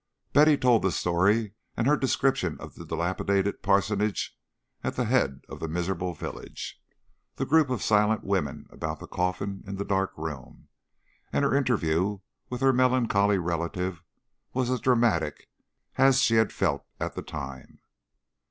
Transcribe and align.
Betty 0.33 0.57
told 0.57 0.81
the 0.81 0.91
story; 0.91 1.53
and 1.77 1.85
her 1.85 1.95
description 1.95 2.57
of 2.59 2.73
the 2.73 2.83
dilapidated 2.87 3.61
parsonage 3.61 4.35
at 4.83 4.95
the 4.95 5.05
head 5.05 5.41
of 5.47 5.59
the 5.59 5.67
miserable 5.67 6.15
village, 6.15 6.81
the 7.35 7.45
group 7.45 7.69
of 7.69 7.83
silent 7.83 8.23
women 8.23 8.65
about 8.71 8.99
the 8.99 9.05
coffin 9.05 9.63
in 9.67 9.75
the 9.75 9.85
dark 9.85 10.11
room, 10.17 10.69
and 11.31 11.45
her 11.45 11.53
interview 11.55 12.17
with 12.49 12.61
her 12.61 12.73
melancholy 12.73 13.37
relative 13.37 14.01
was 14.55 14.71
as 14.71 14.79
dramatic 14.81 15.47
as 15.97 16.19
she 16.19 16.33
had 16.33 16.51
felt 16.51 16.83
at 16.99 17.13
the 17.13 17.21
time. 17.21 17.77